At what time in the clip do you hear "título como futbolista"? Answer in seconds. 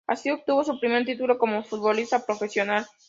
1.05-2.25